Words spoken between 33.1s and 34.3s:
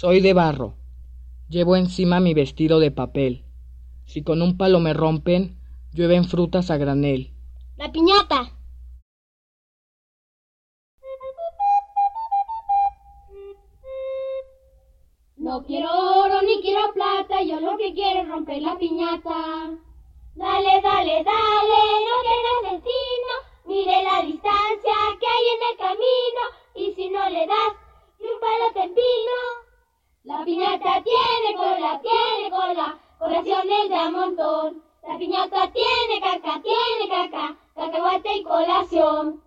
corazones de a